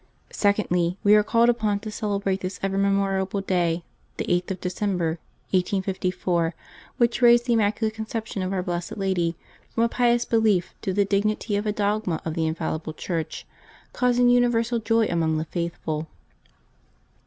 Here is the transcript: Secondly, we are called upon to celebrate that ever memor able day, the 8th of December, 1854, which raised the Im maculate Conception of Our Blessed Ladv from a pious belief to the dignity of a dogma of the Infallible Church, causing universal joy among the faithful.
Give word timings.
Secondly, 0.31 0.97
we 1.03 1.13
are 1.13 1.21
called 1.21 1.47
upon 1.47 1.79
to 1.81 1.91
celebrate 1.91 2.41
that 2.41 2.57
ever 2.63 2.75
memor 2.75 3.19
able 3.19 3.39
day, 3.39 3.83
the 4.17 4.25
8th 4.25 4.49
of 4.49 4.59
December, 4.59 5.19
1854, 5.51 6.55
which 6.97 7.21
raised 7.21 7.45
the 7.45 7.53
Im 7.53 7.59
maculate 7.59 7.93
Conception 7.93 8.41
of 8.41 8.51
Our 8.51 8.63
Blessed 8.63 8.93
Ladv 8.95 9.35
from 9.69 9.83
a 9.83 9.87
pious 9.89 10.25
belief 10.25 10.73
to 10.81 10.91
the 10.91 11.05
dignity 11.05 11.55
of 11.55 11.67
a 11.67 11.71
dogma 11.71 12.19
of 12.25 12.33
the 12.33 12.47
Infallible 12.47 12.93
Church, 12.93 13.45
causing 13.93 14.27
universal 14.27 14.79
joy 14.79 15.05
among 15.05 15.37
the 15.37 15.45
faithful. 15.45 16.07